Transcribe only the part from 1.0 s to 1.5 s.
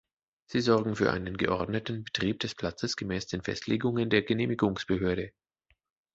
einen